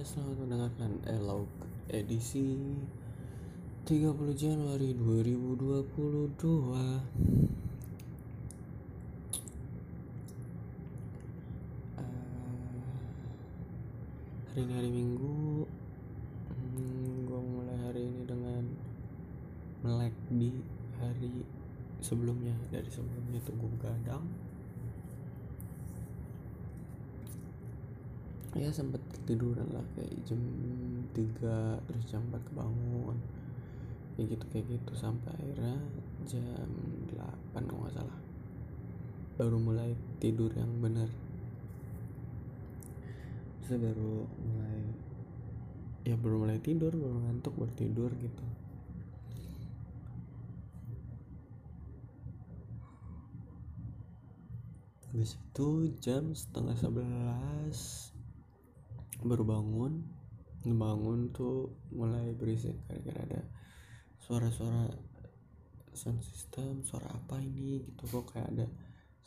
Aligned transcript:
Selamat 0.00 0.48
mendengarkan 0.48 0.96
Elog 1.04 1.44
edisi 1.92 2.56
30 3.84 4.16
Januari 4.32 4.96
2022 4.96 6.40
Eh, 12.00 12.16
Hari 14.48 14.60
ini 14.64 14.72
hari 14.72 14.88
Minggu 14.88 15.68
hmm, 16.48 17.28
Gue 17.28 17.40
mulai 17.44 17.76
hari 17.84 18.08
ini 18.08 18.24
dengan 18.24 18.64
melek 19.84 20.16
di 20.32 20.48
hari 20.96 21.44
sebelumnya. 22.00 22.56
Dari 22.72 22.88
sebelumnya 22.88 23.36
tuh 23.44 23.52
gue 23.52 23.68
begadang 23.76 24.24
ya 28.58 28.70
sempet 28.74 28.98
ketiduran 29.14 29.70
lah 29.70 29.86
kayak 29.94 30.10
jam 30.26 30.40
3 31.14 31.86
terus 31.86 32.04
jam 32.10 32.22
4 32.30 32.42
kebangun. 32.50 33.16
Kayak 34.16 34.26
gitu 34.36 34.44
kayak 34.50 34.66
gitu 34.74 34.92
sampai 34.98 35.30
akhirnya 35.38 35.78
jam 36.26 36.70
8 37.54 37.68
kalau 37.70 37.86
nggak 37.86 37.94
salah. 37.94 38.18
Baru 39.38 39.56
mulai 39.62 39.94
tidur 40.18 40.50
yang 40.52 40.68
bener 40.82 41.08
saya 43.70 43.86
baru 43.86 44.26
mulai 44.26 44.82
ya 46.02 46.18
baru 46.18 46.42
mulai 46.42 46.58
tidur 46.58 46.90
baru 46.90 47.22
ngantuk 47.22 47.54
baru 47.54 47.70
tidur 47.78 48.10
gitu. 48.18 48.46
Habis 55.06 55.38
itu 55.38 55.68
jam 56.02 56.34
setengah 56.34 56.74
sebelas 56.74 58.10
baru 59.24 59.44
bangun 59.44 60.04
bangun 60.60 61.32
tuh 61.32 61.72
mulai 61.96 62.36
berisik 62.36 62.76
kayak 62.84 63.16
ada 63.16 63.40
suara-suara 64.20 64.92
sound 65.96 66.20
system 66.22 66.84
suara 66.84 67.08
apa 67.10 67.40
ini 67.40 67.82
gitu 67.82 68.04
kok 68.06 68.36
kayak 68.36 68.48
ada 68.52 68.66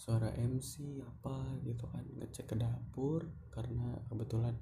suara 0.04 0.30
MC 0.36 1.00
apa 1.00 1.64
gitu 1.64 1.88
kan. 1.88 2.04
Ngecek 2.20 2.54
ke 2.54 2.56
dapur 2.60 3.24
karena 3.54 3.96
kebetulan 4.12 4.56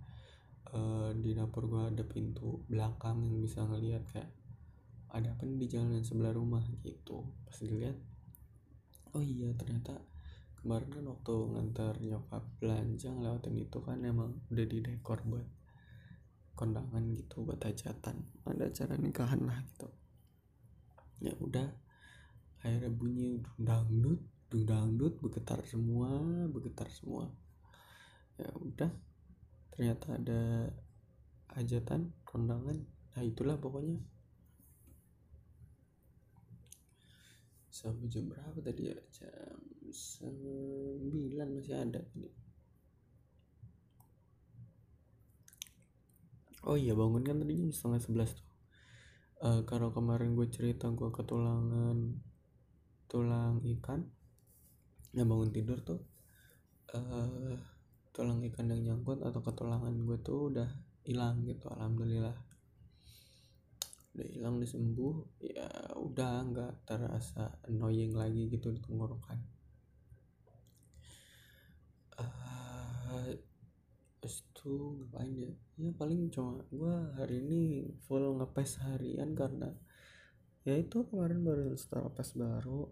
eh, 0.71 1.11
di 1.17 1.31
dapur 1.33 1.65
gua 1.65 1.89
ada 1.89 2.05
pintu 2.05 2.61
belakang 2.69 3.25
yang 3.25 3.41
bisa 3.41 3.65
ngelihat 3.65 4.05
kayak 4.11 4.29
ada 5.11 5.35
apa 5.35 5.43
nih 5.43 5.57
di 5.59 5.67
jalan 5.67 6.03
sebelah 6.05 6.33
rumah 6.35 6.63
gitu. 6.85 7.25
Pas 7.43 7.57
dilihat 7.57 7.97
oh 9.11 9.23
iya 9.23 9.51
ternyata 9.57 9.99
kemarin 10.61 10.93
kan 10.93 11.05
waktu 11.09 11.33
ngantar 11.57 11.93
nyokap 12.05 12.43
belanja 12.61 13.09
ngelewatin 13.09 13.57
itu 13.57 13.77
kan 13.81 13.97
emang 14.05 14.37
udah 14.53 14.65
di 14.69 14.77
dekor 14.85 15.17
buat 15.25 15.49
kondangan 16.53 17.01
gitu 17.17 17.41
buat 17.41 17.57
hajatan. 17.57 18.21
Ada 18.45 18.69
acara 18.69 18.93
nikahan 19.01 19.41
lah 19.41 19.57
gitu. 19.73 19.89
Ya 21.17 21.33
udah 21.41 21.65
akhirnya 22.61 22.93
bunyi 22.93 23.41
dangdut 23.57 24.21
dangdut 24.53 25.17
bergetar 25.17 25.65
semua 25.65 26.21
bergetar 26.45 26.85
semua. 26.93 27.25
Ya 28.37 28.53
udah 28.53 28.93
ternyata 29.73 30.21
ada 30.21 30.69
hajatan 31.57 32.13
kondangan 32.21 32.85
nah 33.17 33.23
itulah 33.25 33.57
pokoknya. 33.57 33.97
Sampai 37.73 38.13
jam 38.13 38.29
berapa 38.29 38.61
tadi 38.61 38.93
ya? 38.93 38.97
Jam 39.09 39.70
9 39.91 41.55
masih 41.55 41.75
ada 41.75 42.01
oh 46.65 46.77
iya 46.77 46.93
bangun 46.93 47.25
kan 47.25 47.41
tadi 47.41 47.57
jam 47.57 47.73
setengah 47.73 48.01
sebelas 48.01 48.31
tuh. 48.37 48.47
Eh 49.41 49.61
kalau 49.65 49.89
kemarin 49.89 50.37
gue 50.37 50.45
cerita 50.53 50.85
gue 50.93 51.09
ketulangan 51.09 51.97
tulang 53.09 53.61
ikan. 53.77 54.05
Yang 55.11 55.27
bangun 55.27 55.49
tidur 55.51 55.79
tuh 55.83 56.01
eh 56.93 57.57
tulang 58.11 58.43
ikan 58.51 58.67
yang 58.69 58.81
nyangkut 58.83 59.23
atau 59.23 59.41
ketulangan 59.41 59.95
gue 60.05 60.17
tuh 60.21 60.53
udah 60.53 60.69
hilang 61.01 61.41
gitu 61.49 61.65
alhamdulillah. 61.73 62.37
Udah 64.13 64.27
hilang 64.27 64.61
udah 64.61 64.69
sembuh 64.69 65.15
ya 65.41 65.67
udah 65.97 66.33
nggak 66.51 66.73
terasa 66.85 67.57
annoying 67.65 68.11
lagi 68.13 68.51
gitu 68.51 68.75
di 68.75 68.83
tenggorokan 68.83 69.39
eh 72.19 73.33
Terus 74.21 74.45
itu 74.61 74.93
ngapain 75.01 75.33
ya? 75.33 75.53
Ya 75.81 75.89
paling 75.97 76.29
cuma 76.29 76.61
gua 76.69 77.17
hari 77.17 77.41
ini 77.41 77.89
full 78.05 78.37
ngepes 78.37 78.77
harian 78.85 79.33
karena 79.33 79.73
ya 80.61 80.77
itu 80.77 81.01
kemarin 81.09 81.41
baru 81.41 81.73
install 81.73 82.13
PES 82.13 82.37
baru 82.37 82.85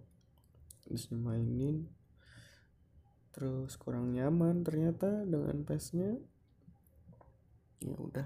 terus 0.81 1.13
mainin 1.13 1.85
terus 3.29 3.77
kurang 3.77 4.17
nyaman 4.17 4.65
ternyata 4.65 5.21
dengan 5.29 5.61
PES-nya. 5.61 6.17
Ya 7.85 7.95
udah 8.01 8.25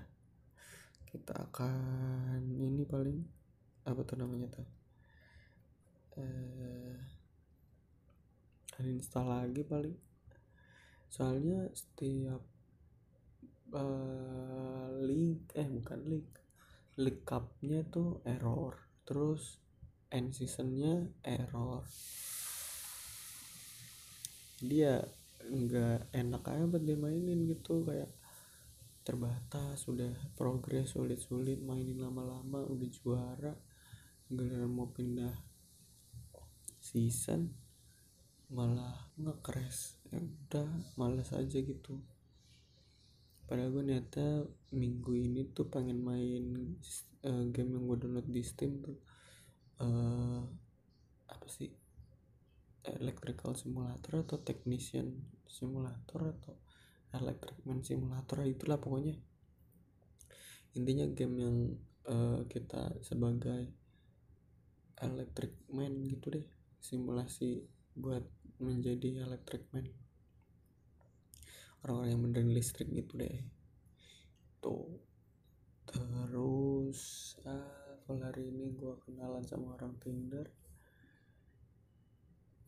kita 1.12 1.36
akan 1.52 2.48
ini 2.64 2.88
paling 2.88 3.28
apa 3.84 4.08
tuh 4.08 4.24
namanya 4.24 4.48
tuh? 4.56 4.68
Eh 6.16 6.96
uninstall 8.80 9.28
lagi 9.28 9.68
paling. 9.68 10.00
Soalnya 11.12 11.68
setiap 11.76 12.53
eh 13.74 14.88
link 15.04 15.52
eh 15.58 15.68
bukan 15.68 16.00
link. 16.06 16.30
Link 17.02 17.20
cupnya 17.26 17.82
tuh 17.90 18.22
error. 18.24 18.78
Terus 19.04 19.58
end 20.14 20.38
seasonnya 20.38 21.10
error. 21.26 21.84
Dia 24.62 25.02
nggak 25.44 26.14
enak 26.16 26.44
aja 26.48 26.64
buat 26.70 26.84
dimainin 26.88 27.44
gitu 27.50 27.84
kayak 27.84 28.08
terbatas 29.04 29.84
udah 29.92 30.16
progres 30.40 30.96
sulit-sulit 30.96 31.60
mainin 31.60 32.00
lama-lama 32.00 32.64
udah 32.64 32.88
juara 32.88 33.52
giliran 34.32 34.72
mau 34.72 34.88
pindah 34.88 35.36
season 36.80 37.52
malah 38.54 39.12
nge-crash. 39.20 40.00
Ya 40.14 40.22
udah 40.22 40.70
malas 40.96 41.34
aja 41.34 41.58
gitu 41.60 42.13
padahal 43.46 43.70
gue 43.76 43.84
niatnya 43.84 44.48
minggu 44.72 45.14
ini 45.14 45.52
tuh 45.52 45.68
pengen 45.68 46.00
main 46.02 46.78
eh, 47.24 47.46
game 47.52 47.76
yang 47.76 47.86
gue 47.88 47.98
download 48.04 48.28
di 48.28 48.44
Steam 48.44 48.80
tuh 48.80 48.98
eh 49.84 50.44
apa 51.30 51.48
sih? 51.50 51.72
Electrical 52.84 53.56
simulator 53.56 54.28
atau 54.28 54.38
technician 54.44 55.24
simulator 55.48 56.36
atau 56.36 56.56
electric 57.16 57.58
man 57.64 57.80
simulator 57.86 58.44
itulah 58.44 58.80
pokoknya. 58.80 59.16
Intinya 60.76 61.08
game 61.12 61.36
yang 61.40 61.58
eh, 62.10 62.42
kita 62.50 63.00
sebagai 63.04 63.72
electric 65.04 65.52
man 65.72 66.06
gitu 66.08 66.40
deh 66.40 66.48
simulasi 66.80 67.64
buat 67.96 68.24
menjadi 68.60 69.24
electric 69.24 69.68
man 69.76 69.88
orang-orang 71.84 72.10
yang 72.16 72.22
benerin 72.24 72.52
listrik 72.56 72.88
gitu 72.90 73.20
deh. 73.20 73.44
Tuh. 74.64 74.88
Terus 75.84 77.36
ah, 77.44 78.00
kalau 78.08 78.24
hari 78.24 78.48
ini 78.48 78.72
gue 78.72 78.96
kenalan 79.04 79.44
sama 79.44 79.76
orang 79.76 80.00
Tinder? 80.00 80.48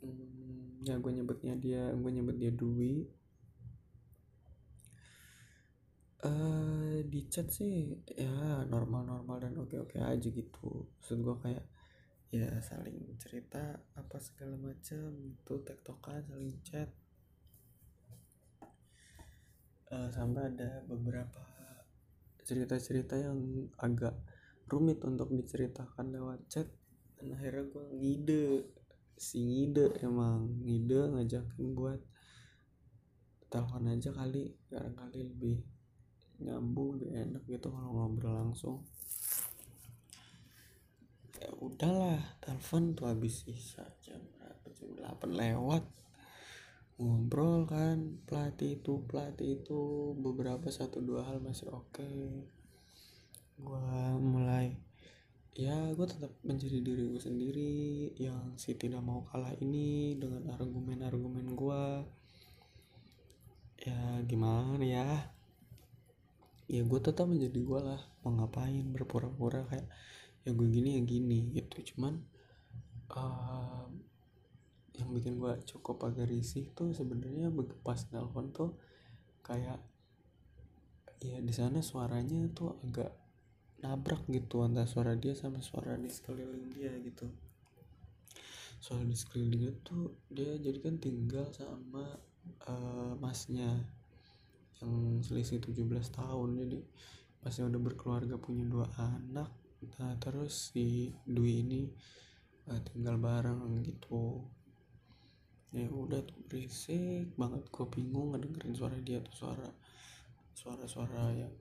Hmm, 0.03 0.83
ya 0.83 0.99
gue 0.99 1.11
nyebutnya 1.15 1.55
dia 1.55 1.95
gue 1.95 2.11
nyebut 2.11 2.35
dia 2.35 2.51
Dwi. 2.51 3.07
Eh 6.25 6.97
di 7.07 7.21
chat 7.31 7.47
sih 7.47 7.95
ya 8.11 8.67
normal-normal 8.67 9.39
dan 9.39 9.55
oke-oke 9.55 9.95
aja 10.03 10.27
gitu. 10.27 10.91
Maksud 10.99 11.23
gue 11.23 11.35
kayak 11.39 11.65
ya 12.35 12.51
saling 12.59 13.15
cerita 13.15 13.79
apa 13.95 14.19
segala 14.19 14.59
macam 14.59 15.15
itu 15.23 15.53
tektokan 15.63 16.19
saling 16.27 16.59
chat 16.67 16.91
Eh, 19.85 20.09
sampai 20.09 20.49
ada 20.49 20.81
beberapa 20.89 21.45
cerita-cerita 22.41 23.21
yang 23.21 23.69
agak 23.77 24.17
rumit 24.65 24.97
untuk 25.05 25.29
diceritakan 25.29 26.09
lewat 26.09 26.41
chat. 26.49 26.65
Dan 27.21 27.37
akhirnya 27.37 27.69
gue 27.69 27.85
ngide 27.93 28.45
si 29.13 29.45
ngide 29.45 29.93
emang 30.01 30.57
ngide 30.65 31.13
ngajakin 31.13 31.77
buat 31.77 32.01
telepon 33.47 33.87
aja 33.87 34.11
kali 34.11 34.51
barangkali 34.67 35.19
lebih 35.31 35.57
nyambung 36.43 36.99
lebih 36.99 37.15
enak 37.15 37.43
gitu 37.45 37.69
kalau 37.69 37.93
ngobrol 37.93 38.33
langsung. 38.33 38.81
Ya 41.37 41.53
udahlah 41.61 42.41
telepon 42.41 42.97
tuh 42.97 43.05
habis 43.05 43.45
sisa 43.45 43.85
jam 44.01 44.17
berapa? 44.33 44.65
Jam 44.73 44.89
8 44.97 45.29
lewat 45.29 45.85
ngobrol 46.95 47.67
kan 47.67 48.23
pelatih 48.23 48.79
itu 48.79 49.03
pelatih 49.03 49.59
itu 49.59 50.15
beberapa 50.15 50.71
satu 50.71 51.03
dua 51.03 51.27
hal 51.27 51.43
masih 51.43 51.67
oke. 51.71 51.91
Okay. 51.91 52.47
gue 53.55 53.95
mulai 54.19 54.75
ya 55.55 55.95
gue 55.95 56.03
tetap 56.03 56.35
menjadi 56.43 56.83
diri 56.83 57.07
gue 57.07 57.21
sendiri 57.23 57.75
yang 58.19 58.59
si 58.59 58.75
tidak 58.75 58.99
mau 58.99 59.23
kalah 59.31 59.55
ini 59.63 60.19
dengan 60.19 60.51
argumen-argumen 60.51 61.47
gue 61.55 61.83
ya 63.79 64.19
gimana 64.27 64.83
ya? 64.83 65.07
Ya 66.67 66.81
gue 66.83 66.99
tetap 66.99 67.31
menjadi 67.31 67.59
gue 67.59 67.79
lah 67.79 68.01
mau 68.23 68.35
ngapain 68.35 68.83
berpura-pura 68.91 69.63
kayak 69.71 69.87
ya 70.43 70.51
gue 70.51 70.67
gini 70.67 70.99
ya 70.99 71.01
gini 71.07 71.39
gitu. 71.55 71.95
Cuman 71.95 72.19
uh, 73.15 73.87
yang 74.99 75.11
bikin 75.11 75.39
gue 75.39 75.53
cukup 75.67 76.07
agak 76.07 76.31
risih 76.31 76.71
tuh 76.71 76.95
sebenarnya 76.95 77.51
pas 77.83 77.99
nelpon 78.11 78.51
tuh 78.55 78.75
kayak 79.45 79.77
ya 81.21 81.37
di 81.41 81.53
sana 81.53 81.79
suaranya 81.81 82.45
tuh 82.51 82.77
agak 82.85 83.11
nabrak 83.85 84.25
gitu 84.29 84.65
antara 84.65 84.89
suara 84.89 85.13
dia 85.13 85.37
sama 85.37 85.61
suara 85.61 85.93
di 85.97 86.09
sekeliling 86.09 86.73
dia 86.73 86.91
gitu. 87.01 87.29
Suara 88.81 89.05
di 89.05 89.17
sekeliling 89.17 89.63
itu 89.69 89.97
dia 90.29 90.57
jadi 90.57 90.79
kan 90.81 90.97
tinggal 90.97 91.49
sama 91.53 92.05
uh, 92.69 93.13
masnya 93.17 93.69
yang 94.81 95.21
selisih 95.21 95.61
17 95.61 95.85
tahun. 96.13 96.49
Jadi 96.65 96.79
masnya 97.45 97.69
udah 97.69 97.81
berkeluarga 97.81 98.35
punya 98.41 98.65
dua 98.65 98.89
anak. 98.97 99.53
Nah 100.01 100.17
terus 100.17 100.73
si 100.73 101.13
Dwi 101.25 101.61
ini 101.61 101.85
uh, 102.69 102.81
tinggal 102.89 103.21
bareng 103.21 103.85
gitu 103.85 104.45
ya 105.75 105.91
udah 105.91 106.23
tuh 106.23 106.39
berisik 106.47 107.35
banget. 107.35 107.67
Gue 107.67 107.85
bingung 107.91 108.31
ngedengerin 108.31 108.71
suara 108.71 108.95
dia 109.03 109.19
tuh 109.19 109.35
suara 109.35 109.67
suara-suara 110.55 111.35
yang 111.35 111.51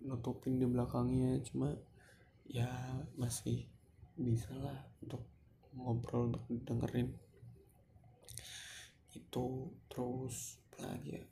nutupin 0.00 0.56
di 0.56 0.64
belakangnya. 0.64 1.36
Cuma 1.44 1.76
ya 2.48 2.72
masih 3.20 3.68
bisa 4.16 4.48
lah 4.56 4.80
untuk 5.04 5.20
ngobrol 5.76 6.32
untuk 6.32 6.44
dengerin. 6.64 7.12
Itu 9.12 9.76
terus 9.92 10.56
lagi 10.80 11.20
ya? 11.20 11.24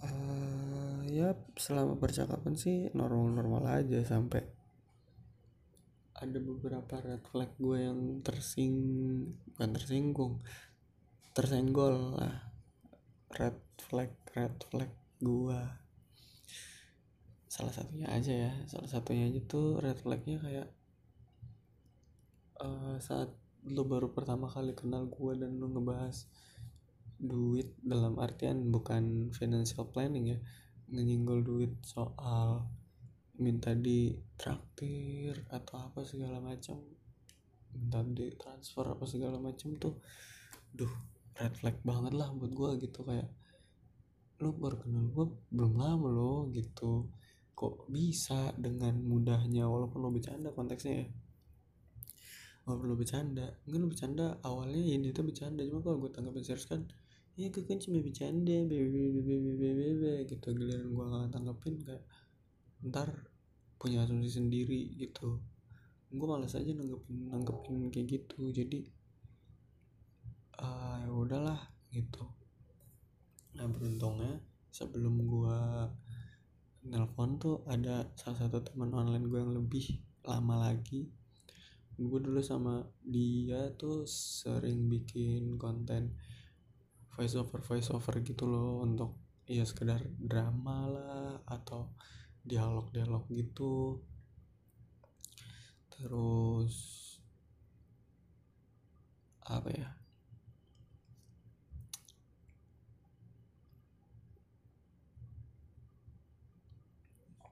Uh, 0.00 1.04
ya 1.12 1.36
selama 1.60 1.98
percakapan 2.00 2.56
sih 2.56 2.88
normal-normal 2.96 3.84
aja 3.84 4.00
sampai 4.00 4.59
ada 6.20 6.38
beberapa 6.38 6.94
red 7.00 7.24
flag 7.32 7.50
gue 7.56 7.78
yang 7.80 8.00
tersing 8.20 8.74
bukan 9.50 9.70
tersinggung 9.72 10.34
tersenggol 11.32 12.20
lah. 12.20 12.52
Red 13.32 13.56
flag 13.80 14.12
red 14.36 14.56
flag 14.68 14.92
gue 15.20 15.60
salah 17.50 17.74
satunya 17.74 18.08
aja 18.08 18.32
ya 18.32 18.52
salah 18.70 18.86
satunya 18.86 19.26
aja 19.26 19.40
tuh 19.44 19.82
red 19.82 19.98
flagnya 19.98 20.38
kayak 20.38 20.68
uh, 22.62 22.96
saat 23.02 23.34
lo 23.66 23.84
baru 23.84 24.14
pertama 24.14 24.48
kali 24.48 24.72
kenal 24.72 25.10
gue 25.10 25.32
dan 25.36 25.60
lo 25.60 25.68
ngebahas 25.68 26.30
duit 27.20 27.76
dalam 27.84 28.16
artian 28.16 28.72
bukan 28.72 29.34
financial 29.36 29.84
planning 29.92 30.32
ya 30.32 30.38
nyenggol 30.88 31.44
duit 31.44 31.76
soal 31.84 32.64
minta 33.40 33.72
di 33.72 34.12
traktir 34.36 35.48
atau 35.48 35.90
apa 35.90 36.04
segala 36.04 36.38
macam 36.38 36.78
minta 37.72 38.04
di 38.04 38.30
transfer 38.36 38.84
apa 38.84 39.04
segala 39.06 39.40
macam 39.40 39.74
tuh 39.80 39.96
duh 40.70 40.90
red 41.40 41.54
flag 41.56 41.76
banget 41.80 42.12
lah 42.12 42.28
buat 42.36 42.52
gue 42.52 42.70
gitu. 42.84 43.00
Kayak 43.02 43.32
lo 44.40 44.56
baru 44.56 44.76
kenal 44.80 45.04
gue 45.08 45.26
belum 45.48 45.72
lama 45.80 46.08
lo 46.12 46.34
gitu. 46.52 47.08
Kok 47.56 47.92
bisa 47.92 48.52
dengan 48.56 48.96
mudahnya? 49.00 49.68
Walaupun 49.68 49.98
lo 50.00 50.08
bercanda 50.12 50.52
konteksnya 50.52 51.04
ya. 51.04 51.06
Walaupun 52.68 52.86
lo 52.88 52.96
bercanda. 52.96 53.46
Mungkin 53.64 53.80
lo 53.84 53.88
bercanda 53.88 54.26
awalnya 54.44 54.80
ini 54.80 55.12
tuh 55.12 55.24
bercanda. 55.24 55.64
Cuma 55.64 55.80
kalau 55.80 55.98
gue 56.04 56.10
tanggapin 56.12 56.44
serius 56.44 56.68
kan 56.68 56.84
ya 57.38 57.48
gue 57.48 57.64
kan 57.64 57.80
cuma 57.80 58.04
bercanda. 58.04 58.56
Bebe 58.68 59.02
bebe 59.16 59.34
bebe 59.40 59.70
bebe 59.76 60.12
gitu. 60.28 60.46
Giliran 60.52 60.88
gue 60.92 61.04
gak 61.08 61.30
tanggapin 61.32 61.74
kayak 61.84 62.04
ntar 62.84 63.28
punya 63.80 64.04
asumsi 64.04 64.40
sendiri 64.40 64.92
gitu. 64.96 65.40
Gue 66.10 66.26
malas 66.26 66.56
aja 66.56 66.72
nanggepin 66.72 67.32
nanggepin 67.32 67.88
kayak 67.88 68.06
gitu. 68.08 68.50
Jadi 68.52 68.88
uh, 70.60 70.96
ya 71.04 71.10
udahlah 71.10 71.60
gitu. 71.92 72.24
Nah 73.56 73.66
beruntungnya 73.68 74.40
sebelum 74.70 75.14
gue 75.26 75.58
nelpon 76.86 77.36
tuh 77.36 77.60
ada 77.68 78.08
salah 78.16 78.48
satu 78.48 78.64
teman 78.64 78.92
online 78.96 79.28
gue 79.28 79.38
yang 79.40 79.52
lebih 79.52 80.00
lama 80.24 80.70
lagi. 80.70 81.08
Gue 82.00 82.20
dulu 82.20 82.40
sama 82.40 82.80
dia 83.04 83.72
tuh 83.76 84.08
sering 84.08 84.88
bikin 84.88 85.60
konten 85.60 86.16
voice 87.12 87.36
over 87.36 87.60
voice 87.60 87.92
over 87.92 88.14
gitu 88.24 88.48
loh 88.48 88.80
untuk 88.80 89.20
ya 89.44 89.66
sekedar 89.66 90.00
drama 90.16 90.88
lah 90.88 91.30
atau 91.44 91.92
dialog-dialog 92.44 93.24
gitu. 93.28 94.00
Terus 95.92 96.76
apa 99.44 99.68
ya? 99.74 99.90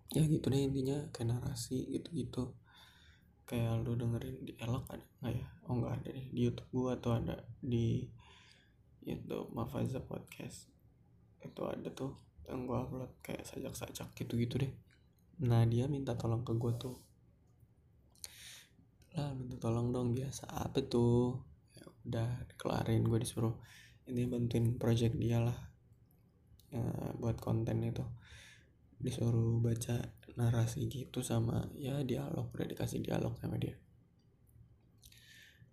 Ya 0.09 0.25
gitu 0.25 0.49
deh 0.49 0.65
intinya 0.65 1.05
kayak 1.13 1.37
narasi 1.37 1.85
gitu-gitu. 1.93 2.57
Kayak 3.45 3.85
lu 3.85 3.93
dengerin 3.93 4.41
di 4.45 4.57
elok 4.57 4.89
ada 4.89 5.05
nggak 5.21 5.35
ya? 5.37 5.47
Oh 5.69 5.77
nggak 5.77 5.95
ada 6.01 6.09
deh. 6.17 6.27
Di 6.33 6.41
YouTube 6.49 6.71
gua 6.73 6.97
atau 6.97 7.13
ada. 7.21 7.37
Di 7.61 8.09
YouTube 9.05 9.53
Mafaza 9.53 10.01
Podcast. 10.01 10.73
Itu 11.45 11.69
ada 11.69 11.93
tuh 11.93 12.28
yang 12.49 12.65
gue 12.65 12.77
upload 12.77 13.13
kayak 13.21 13.45
sajak-sajak 13.45 14.09
gitu-gitu 14.17 14.65
deh. 14.65 14.73
Nah 15.45 15.63
dia 15.69 15.85
minta 15.87 16.17
tolong 16.17 16.43
ke 16.43 16.57
gue 16.57 16.73
tuh. 16.81 16.97
Lah 19.15 19.37
minta 19.37 19.61
tolong 19.61 19.93
dong 19.93 20.17
biasa 20.17 20.49
apa 20.49 20.81
tuh? 20.81 21.37
Ya 21.77 21.85
udah 22.09 22.29
kelarin 22.57 23.05
gue 23.05 23.21
disuruh 23.21 23.55
ini 24.09 24.25
bantuin 24.25 24.81
project 24.81 25.15
dia 25.21 25.45
lah. 25.45 25.59
Ya, 26.73 26.85
buat 27.21 27.37
konten 27.39 27.85
itu. 27.85 28.05
Disuruh 28.99 29.61
baca 29.61 30.01
narasi 30.39 30.87
gitu 30.89 31.21
sama 31.21 31.67
ya 31.75 32.01
dialog 32.07 32.51
udah 32.55 32.67
dikasih 32.67 33.05
dialog 33.05 33.37
sama 33.37 33.61
dia. 33.61 33.77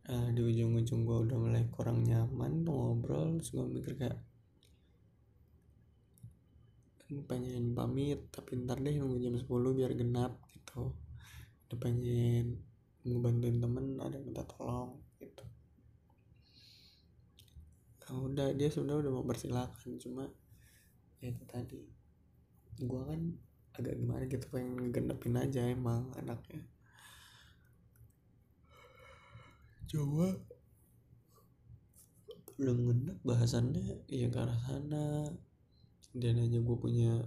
Nah, 0.05 0.29
di 0.29 0.37
ujung-ujung 0.37 1.01
gue 1.01 1.17
udah 1.25 1.37
mulai 1.41 1.65
kurang 1.73 2.05
nyaman 2.05 2.61
ngobrol 2.61 3.41
terus 3.41 3.49
gue 3.57 3.65
mikir 3.65 3.97
kayak 3.97 4.21
pengen 7.05 7.77
pamit 7.77 8.33
tapi 8.33 8.57
ntar 8.65 8.81
deh 8.81 8.97
nunggu 8.97 9.21
jam 9.21 9.37
10 9.37 9.77
biar 9.77 9.93
genap 9.93 10.41
gitu. 10.49 10.93
Udah 11.69 11.77
pengen 11.77 12.65
ngebantuin 13.05 13.61
temen 13.61 14.01
ada 14.01 14.17
minta 14.17 14.41
tolong 14.49 14.97
gitu. 15.21 15.45
Nah, 18.05 18.17
udah 18.25 18.47
dia 18.57 18.69
sudah 18.69 18.97
udah 19.01 19.11
mau 19.13 19.25
bersilakan 19.25 20.01
cuma 20.01 20.25
ya 21.21 21.29
itu 21.29 21.45
tadi. 21.45 21.81
Gua 22.81 23.05
kan 23.13 23.21
agak 23.77 23.95
gimana 24.01 24.23
gitu 24.25 24.45
pengen 24.49 24.89
genepin 24.89 25.37
aja 25.37 25.61
emang 25.69 26.09
anaknya. 26.17 26.65
Coba 29.85 30.33
belum 32.55 32.77
genep 32.87 33.17
bahasannya 33.21 34.07
ya 34.09 34.31
ke 34.31 34.39
arah 34.39 34.57
sana 34.63 35.27
dia 36.15 36.31
nanya 36.31 36.63
gue 36.63 36.77
punya 36.79 37.19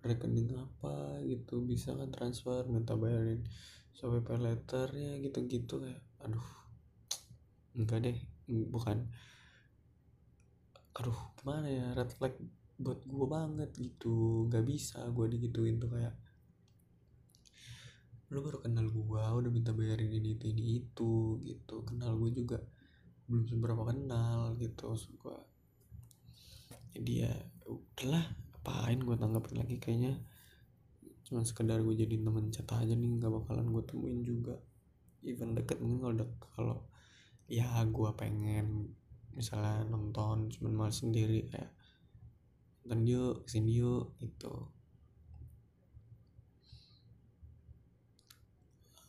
rekening 0.00 0.56
apa 0.56 1.20
gitu 1.28 1.60
bisa 1.60 1.92
kan 1.92 2.08
transfer 2.08 2.64
minta 2.72 2.96
bayarin 2.96 3.44
sampai 3.92 4.24
pay 4.24 4.40
letter 4.40 4.88
ya 4.96 5.20
gitu-gitu 5.20 5.84
kayak 5.84 6.00
aduh 6.24 6.48
enggak 7.76 8.00
deh 8.08 8.18
bukan. 8.48 9.06
Aduh 10.96 11.20
gimana 11.38 11.68
ya 11.68 11.86
red 11.94 12.10
flag 12.16 12.34
buat 12.80 13.04
gue 13.04 13.26
banget 13.28 13.70
gitu. 13.76 14.48
Nggak 14.48 14.64
bisa 14.64 15.04
gue 15.12 15.26
digituin 15.36 15.76
tuh 15.76 15.92
kayak 15.92 16.16
lu 18.30 18.46
baru 18.46 18.62
kenal 18.62 18.86
gue 18.88 19.20
udah 19.20 19.50
minta 19.52 19.74
bayarin 19.76 20.10
ini 20.10 20.38
itu 20.38 20.44
ini 20.48 20.64
itu 20.80 21.38
gitu. 21.44 21.84
Kenal 21.84 22.16
gue 22.16 22.30
juga 22.32 22.58
belum 23.28 23.46
seberapa 23.46 23.84
kenal 23.84 24.56
gitu 24.58 24.96
gue 24.96 25.36
jadi 26.92 27.12
ya 27.26 27.32
udahlah 27.66 28.24
apain 28.60 29.00
gue 29.00 29.16
tanggapin 29.16 29.56
lagi 29.60 29.76
kayaknya. 29.80 30.14
Cuma 31.24 31.46
sekedar 31.46 31.80
gue 31.80 31.94
jadi 31.94 32.18
temen 32.18 32.50
chat 32.50 32.68
aja 32.74 32.92
nih 32.92 33.18
nggak 33.18 33.30
bakalan 33.30 33.70
gue 33.70 33.82
temuin 33.86 34.20
juga. 34.26 34.56
Even 35.22 35.54
deket 35.54 35.78
mungkin 35.78 35.98
kalau 36.00 36.16
deket 36.16 36.40
kalau 36.56 36.78
ya 37.50 37.66
gue 37.82 38.10
pengen 38.14 38.94
misalnya 39.34 39.86
nonton 39.86 40.50
cuman 40.50 40.72
malas 40.74 41.02
sendiri 41.02 41.46
kayak 41.50 41.70
nonton 42.82 43.06
yuk 43.06 43.34
ke 43.46 43.48
sini 43.54 43.78
yuk 43.78 44.18
itu 44.18 44.54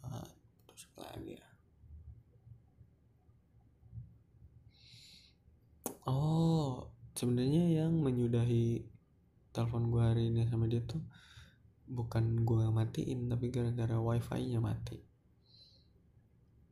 uh, 0.06 0.30
terus 0.70 0.84
apa 0.94 1.02
lagi 1.10 1.34
ya 1.38 1.48
oh 6.06 6.86
sebenarnya 7.22 7.86
yang 7.86 8.02
menyudahi 8.02 8.82
telepon 9.54 9.94
gue 9.94 10.02
hari 10.02 10.34
ini 10.34 10.50
sama 10.50 10.66
dia 10.66 10.82
tuh 10.82 11.06
bukan 11.86 12.42
gue 12.42 12.66
matiin 12.74 13.30
tapi 13.30 13.54
gara-gara 13.54 13.94
wifi 14.02 14.50
nya 14.50 14.58
mati. 14.58 14.98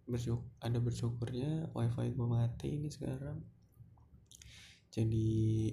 Bersyukur 0.10 0.50
ada 0.58 0.82
bersyukurnya 0.82 1.70
wifi 1.78 2.18
gue 2.18 2.26
mati 2.26 2.82
ini 2.82 2.90
sekarang. 2.90 3.46
Jadi 4.90 5.70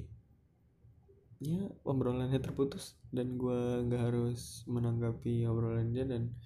ya 1.40 1.64
obrolannya 1.88 2.36
terputus 2.36 3.00
dan 3.08 3.40
gue 3.40 3.80
nggak 3.80 4.12
harus 4.12 4.60
menanggapi 4.68 5.48
obrolan 5.48 5.88
dia 5.88 6.04
dan 6.04 6.36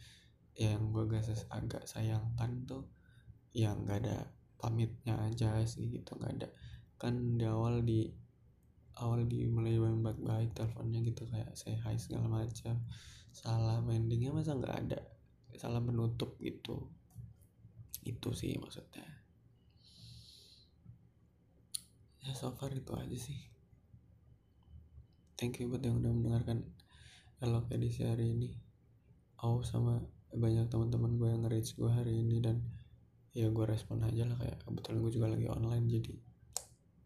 yang 0.54 0.94
gue 0.94 1.02
agak, 1.02 1.34
agak 1.50 1.82
sayangkan 1.82 2.62
tuh 2.62 2.86
yang 3.58 3.82
nggak 3.82 4.06
ada 4.06 4.30
pamitnya 4.54 5.18
aja 5.18 5.66
sih 5.66 5.90
gitu 5.90 6.14
nggak 6.14 6.34
ada 6.38 6.48
kan 7.00 7.40
di 7.40 7.48
awal 7.48 7.80
di 7.80 8.12
awal 9.00 9.24
di 9.24 9.48
mulai 9.48 9.80
baik-baik 9.80 10.52
teleponnya 10.52 11.00
gitu 11.08 11.24
kayak 11.32 11.56
saya 11.56 11.80
hai 11.88 11.96
segala 11.96 12.28
macam. 12.28 12.76
Salam 13.32 13.88
endingnya 13.88 14.36
masa 14.36 14.52
nggak 14.52 14.76
ada 14.84 15.00
salam 15.56 15.88
penutup 15.88 16.36
gitu. 16.44 16.92
Itu 18.04 18.36
sih 18.36 18.52
maksudnya. 18.60 19.08
Ya 22.20 22.36
so 22.36 22.52
far 22.52 22.68
itu 22.76 22.92
aja 22.92 23.16
sih. 23.16 23.40
Thank 25.40 25.64
you 25.64 25.72
buat 25.72 25.80
yang 25.80 26.04
udah 26.04 26.12
mendengarkan 26.12 26.68
elok 27.40 27.72
edisi 27.72 28.04
hari 28.04 28.36
ini. 28.36 28.60
Oh 29.40 29.64
sama 29.64 30.04
banyak 30.36 30.68
teman-teman 30.68 31.16
gue 31.16 31.28
yang 31.32 31.42
nge 31.48 31.72
gue 31.80 31.88
hari 31.88 32.20
ini 32.20 32.44
dan 32.44 32.60
ya 33.32 33.48
gue 33.48 33.64
respon 33.64 34.04
aja 34.04 34.28
lah 34.28 34.36
kayak 34.36 34.60
kebetulan 34.68 35.00
gue 35.00 35.12
juga 35.16 35.26
lagi 35.32 35.48
online 35.48 35.86
jadi 35.88 36.14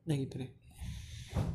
nah 0.04 0.16
gitu 0.16 0.44
deh. 0.44 0.52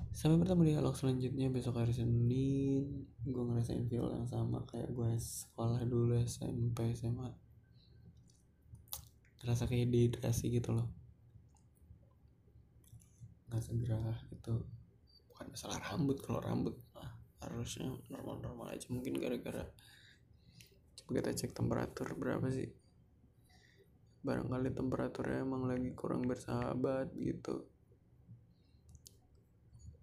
Sampai 0.09 0.41
bertemu 0.41 0.61
di 0.65 0.71
dialog 0.75 0.95
selanjutnya. 0.97 1.47
Besok 1.53 1.79
hari 1.79 1.93
Senin 1.95 3.07
gue 3.23 3.43
ngerasain 3.45 3.87
feel 3.87 4.09
yang 4.11 4.27
sama 4.27 4.65
kayak 4.67 4.91
gue 4.91 5.11
sekolah 5.15 5.85
dulu 5.85 6.17
SMP 6.19 6.91
SMA 6.97 7.29
terasa 9.39 9.63
kayak 9.71 9.87
dehidrasi 9.87 10.51
gitu 10.51 10.75
loh. 10.75 10.91
Nggak 13.47 13.63
segera 13.63 14.01
itu 14.35 14.55
bukan 15.31 15.45
masalah 15.55 15.79
rambut 15.79 16.17
kalau 16.19 16.43
rambut 16.43 16.75
harusnya 17.39 17.87
normal-normal 18.11 18.75
aja 18.75 18.91
mungkin 18.91 19.15
gara-gara 19.15 19.63
coba 20.99 21.09
kita 21.23 21.31
cek 21.31 21.55
temperatur 21.55 22.11
berapa 22.19 22.51
sih. 22.51 22.67
Barangkali 24.19 24.75
temperaturnya 24.75 25.47
emang 25.47 25.63
lagi 25.63 25.95
kurang 25.95 26.27
bersahabat 26.27 27.15
gitu 27.15 27.78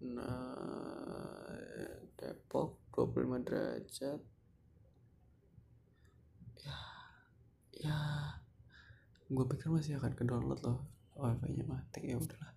nah 0.01 0.57
Depok 2.17 2.81
25 2.97 3.45
derajat. 3.45 4.17
Ya 6.65 6.77
ya. 7.77 8.01
Gue 9.29 9.45
pikir 9.45 9.69
masih 9.69 10.01
akan 10.01 10.17
ke 10.17 10.25
download 10.25 10.57
loh 10.65 10.81
wifi 11.13 11.53
nya 11.53 11.65
mati. 11.65 12.09
Ya 12.09 12.17
udahlah. 12.17 12.53